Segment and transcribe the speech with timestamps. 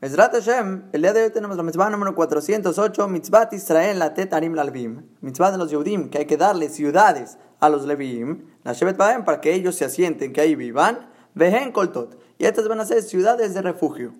[0.00, 4.54] Mesrat Hashem, el día de hoy tenemos la mitzvah número 408, mitzvah Israel la tetarim
[4.54, 8.96] lalvim, mitzvah de los Yehudim, que hay que darle ciudades a los Levim, la Shevet
[8.96, 12.84] Baem, para que ellos se asienten, que ahí vivan, vehen koltot, y estas van a
[12.84, 14.12] ser ciudades de refugio.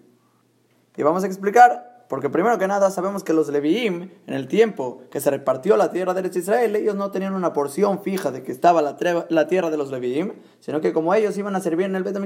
[0.96, 5.02] Y vamos a explicar, porque primero que nada sabemos que los Leviim, en el tiempo
[5.12, 8.50] que se repartió la tierra de Israel, ellos no tenían una porción fija de que
[8.50, 12.02] estaba la, tierra de los Leviim, sino que como ellos iban a servir en el
[12.02, 12.18] Bet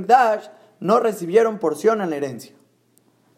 [0.80, 2.54] no recibieron porción en la herencia.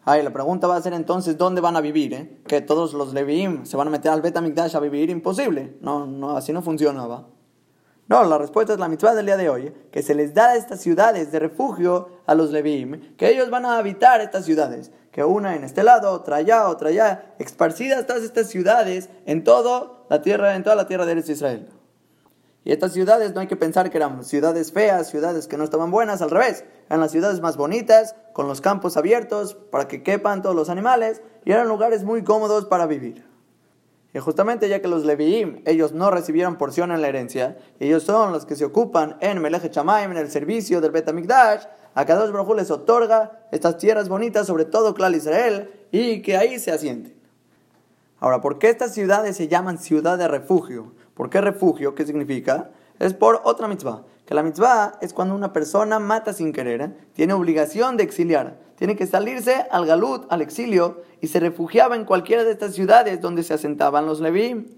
[0.07, 2.13] Ay, la pregunta va a ser entonces, ¿dónde van a vivir?
[2.13, 2.37] Eh?
[2.45, 5.77] Que todos los Leviim se van a meter al Bet a vivir, imposible.
[5.81, 7.27] No, no, así no funcionaba.
[8.07, 10.79] No, la respuesta es la mitzvah del día de hoy, que se les da estas
[10.79, 15.55] ciudades de refugio a los Leviim, que ellos van a habitar estas ciudades, que una
[15.55, 20.55] en este lado, otra allá, otra allá, esparcidas todas estas ciudades en toda la tierra,
[20.55, 21.67] en toda la tierra de Israel.
[22.65, 25.91] Y estas ciudades no hay que pensar que eran ciudades feas, ciudades que no estaban
[25.91, 26.65] buenas, al revés.
[26.87, 31.21] Eran las ciudades más bonitas, con los campos abiertos para que quepan todos los animales
[31.45, 33.23] y eran lugares muy cómodos para vivir.
[34.15, 38.31] Y justamente ya que los Leviim, ellos no recibieron porción en la herencia, ellos son
[38.31, 42.31] los que se ocupan en Melech Chamaim, en el servicio del Bet HaMikdash, a Kadosh
[42.31, 47.24] Baruj les otorga estas tierras bonitas, sobre todo Clal Israel, y que ahí se asienten.
[48.25, 50.93] Ahora, ¿por qué estas ciudades se llaman ciudad de refugio?
[51.13, 51.93] ¿Por qué refugio?
[51.93, 52.71] ¿Qué significa?
[52.97, 54.01] Es por otra mitzvah.
[54.25, 56.91] Que la mitzvah es cuando una persona mata sin querer, ¿eh?
[57.13, 62.03] tiene obligación de exiliar, tiene que salirse al galut, al exilio, y se refugiaba en
[62.03, 64.75] cualquiera de estas ciudades donde se asentaban los leví.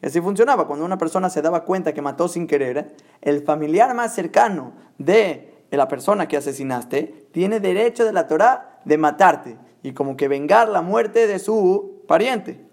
[0.00, 0.66] Y así funcionaba.
[0.66, 5.52] Cuando una persona se daba cuenta que mató sin querer, el familiar más cercano de
[5.72, 10.70] la persona que asesinaste tiene derecho de la Torah de matarte y como que vengar
[10.70, 12.66] la muerte de su pariente.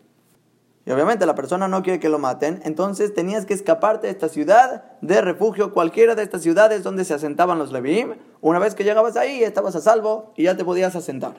[0.86, 4.28] Y obviamente la persona no quiere que lo maten, entonces tenías que escaparte de esta
[4.28, 8.16] ciudad de refugio, cualquiera de estas ciudades donde se asentaban los Leviim.
[8.42, 11.36] Una vez que llegabas ahí, estabas a salvo y ya te podías asentar.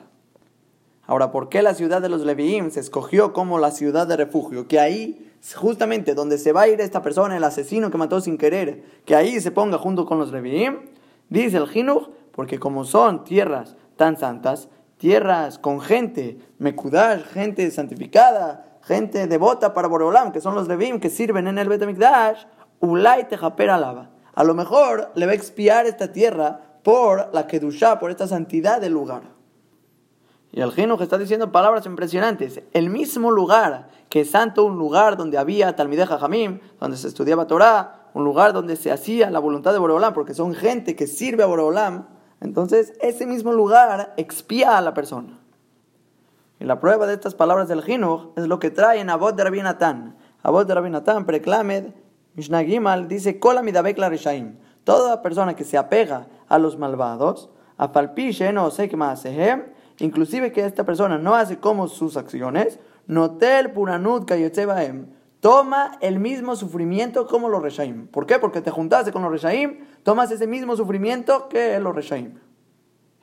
[1.06, 4.66] Ahora, ¿por qué la ciudad de los Leviim se escogió como la ciudad de refugio?
[4.66, 8.38] Que ahí, justamente donde se va a ir esta persona, el asesino que mató sin
[8.38, 10.78] querer, que ahí se ponga junto con los Leviim,
[11.28, 14.70] dice el Jinuch, porque como son tierras tan santas,
[15.04, 21.10] tierras con gente, Mekudash, gente santificada, gente devota para Boreolam, que son los Levim que
[21.10, 22.46] sirven en el Betamikdash,
[22.80, 24.12] Ulay Tejaper alaba.
[24.34, 28.80] A lo mejor le va a expiar esta tierra por la Kedushá, por esta santidad
[28.80, 29.24] del lugar.
[30.52, 32.62] Y el que está diciendo palabras impresionantes.
[32.72, 37.46] El mismo lugar que es santo, un lugar donde había Talmideja Jamim, donde se estudiaba
[37.46, 41.42] Torah, un lugar donde se hacía la voluntad de Boreolam, porque son gente que sirve
[41.42, 42.13] a Boreolam,
[42.44, 45.40] entonces ese mismo lugar expía a la persona.
[46.60, 49.44] Y la prueba de estas palabras del Jinuch es lo que trae en Abod de
[49.44, 50.14] Rabbi Natán.
[50.42, 51.26] Abod de Rabbi Natán,
[52.34, 54.58] Mishnah Gimal, dice, Kola midabek rishaim.
[54.84, 59.24] Toda persona que se apega a los malvados, a falpishe no sé qué más
[59.98, 65.06] inclusive que esta persona no hace como sus acciones, notel puranut kayotzebaem,
[65.44, 68.06] toma el mismo sufrimiento como los reshaim.
[68.06, 68.38] ¿Por qué?
[68.38, 72.40] Porque te juntaste con los reshaim, tomas ese mismo sufrimiento que los reshaim.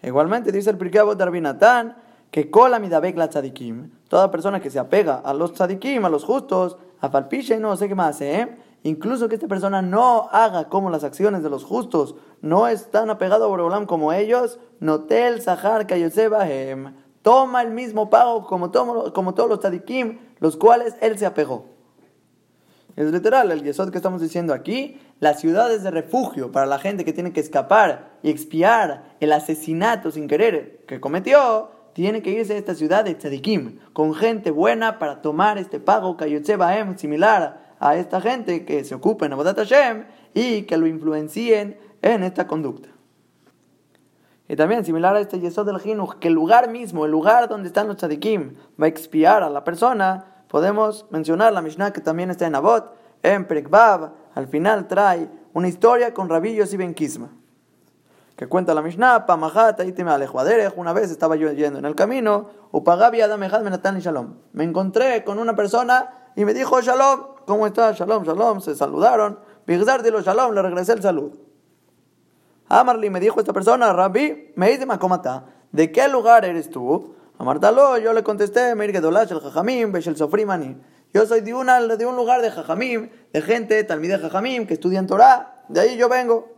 [0.04, 1.98] Igualmente dice el Pirkei de Rabbi Natán,
[2.30, 6.78] que cola la tzadikim, toda persona que se apega a los tzadikim, a los justos,
[7.00, 8.56] a falpiche, no sé qué más, ¿eh?
[8.84, 13.09] incluso que esta persona no haga como las acciones de los justos, no es tan
[13.09, 16.94] apegado a Borolam como ellos, notel sahar kayosebahem,
[17.24, 21.81] toma el mismo pago como, como todos los tzadikim, los cuales él se apegó.
[22.96, 27.06] Es literal, el yesod que estamos diciendo aquí, las ciudades de refugio para la gente
[27.06, 32.53] que tiene que escapar y expiar el asesinato sin querer que cometió, tiene que irse
[32.53, 36.57] a esta ciudad de Tzadikim, con gente buena para tomar este pago Kayotze
[36.97, 42.23] similar a esta gente que se ocupa en Abodat Hashem y que lo influencien en
[42.23, 42.90] esta conducta.
[44.47, 47.68] Y también, similar a este Yesod del Jinuj, que el lugar mismo, el lugar donde
[47.68, 52.29] están los tzadikim, va a expiar a la persona, podemos mencionar la Mishnah que también
[52.29, 58.47] está en Abot, en Prekbab, al final trae una historia con Rabbi Yossi Ben que
[58.50, 59.25] cuenta la Mishnah,
[60.75, 62.49] una vez estaba yo yendo en el camino,
[64.02, 64.34] Shalom.
[64.52, 67.97] Me encontré con una persona y me dijo Shalom, ¿cómo estás?
[67.97, 69.40] Shalom, Shalom, se saludaron.
[69.66, 71.31] dilo Shalom, le regresé el salud.
[72.67, 77.16] Amarli me dijo esta persona, Rabbi, me dice Makomata, ¿de qué lugar eres tú?
[77.41, 78.93] Amartalo, yo le contesté, el
[79.41, 80.78] Jajamim, Beshel Sofrimani.
[81.11, 85.08] Yo soy de, una, de un lugar de Jajamim, de gente, Talmide Jajamim, que estudian
[85.08, 86.49] Torah, de ahí yo vengo.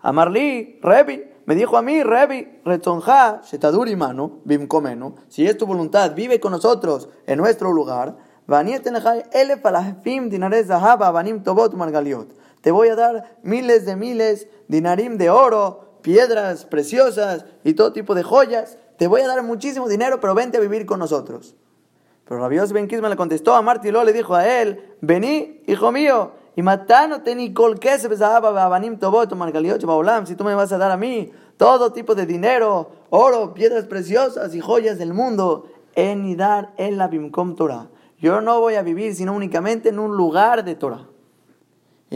[0.00, 6.14] Amarli, Rebi, me dijo a mí, Rebi, Retzonja, Shetaduri mano, Bimkomenu, si es tu voluntad,
[6.14, 8.14] vive con nosotros en nuestro lugar.
[12.60, 18.14] Te voy a dar miles de miles dinarim de oro, piedras preciosas y todo tipo
[18.14, 21.54] de joyas te voy a dar muchísimo dinero, pero vente a vivir con nosotros.
[22.24, 25.92] Pero Rabbi Ben Kisma le contestó a Marti lo le dijo a él, vení, hijo
[25.92, 29.30] mío, y matano teni kol banim tobot
[30.26, 34.54] si tú me vas a dar a mí todo tipo de dinero, oro, piedras preciosas
[34.54, 37.88] y joyas del mundo, en dar el abimkom Torah.
[38.18, 41.06] Yo no voy a vivir sino únicamente en un lugar de Torah.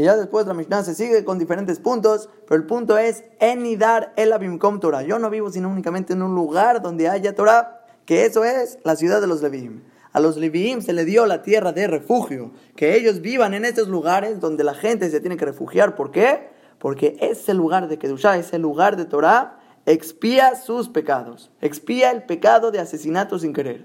[0.01, 3.79] Y ya después la Mishnah se sigue con diferentes puntos, pero el punto es en
[3.79, 5.03] dar el abimkom Torah.
[5.03, 8.97] Yo no vivo sino únicamente en un lugar donde haya Torah, que eso es la
[8.97, 9.83] ciudad de los Levim.
[10.13, 13.89] A los Leviim se le dio la tierra de refugio, que ellos vivan en estos
[13.89, 15.97] lugares donde la gente se tiene que refugiar.
[15.97, 16.49] ¿Por qué?
[16.79, 22.71] Porque ese lugar de Kedushá, ese lugar de Torah, expía sus pecados, expía el pecado
[22.71, 23.85] de asesinato sin querer.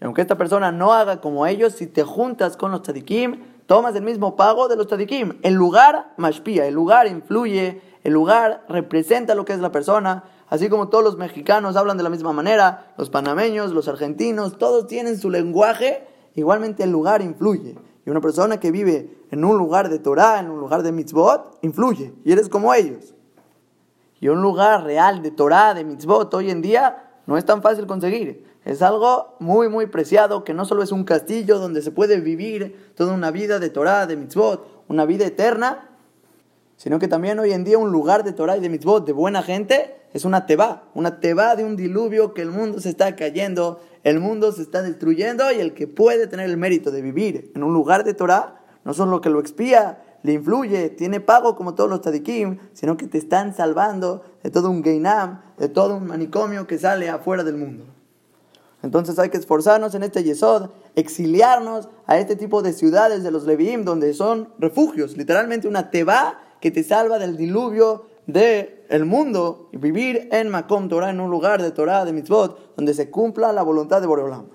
[0.00, 3.96] Y aunque esta persona no haga como ellos, si te juntas con los tzadikim, tomas
[3.96, 5.38] el mismo pago de los tzadikim.
[5.40, 10.24] El lugar mashpía, el lugar influye, el lugar representa lo que es la persona.
[10.50, 14.86] Así como todos los mexicanos hablan de la misma manera, los panameños, los argentinos, todos
[14.88, 17.74] tienen su lenguaje, igualmente el lugar influye.
[18.04, 21.56] Y una persona que vive en un lugar de Torah, en un lugar de mitzvot,
[21.62, 22.12] influye.
[22.26, 23.14] Y eres como ellos.
[24.20, 27.86] Y un lugar real de Torah, de mitzvot, hoy en día no es tan fácil
[27.86, 28.44] conseguir.
[28.64, 32.92] Es algo muy, muy preciado, que no solo es un castillo donde se puede vivir
[32.94, 35.88] toda una vida de Torah, de mitzvot, una vida eterna,
[36.76, 39.42] sino que también hoy en día un lugar de Torah y de mitzvot, de buena
[39.42, 43.80] gente, es una teba, una teba de un diluvio que el mundo se está cayendo,
[44.04, 47.62] el mundo se está destruyendo y el que puede tener el mérito de vivir en
[47.62, 51.90] un lugar de Torah, no solo que lo expía, le influye, tiene pago como todos
[51.90, 56.66] los tadikim, sino que te están salvando de todo un geinam, de todo un manicomio
[56.66, 57.84] que sale afuera del mundo.
[58.82, 63.44] Entonces hay que esforzarnos en este Yesod, exiliarnos a este tipo de ciudades de los
[63.44, 69.68] Leviim, donde son refugios, literalmente una teba que te salva del diluvio del el mundo
[69.72, 73.52] y vivir en Makom Torah, en un lugar de Torah, de mitzvot, donde se cumpla
[73.52, 74.46] la voluntad de Boreolam.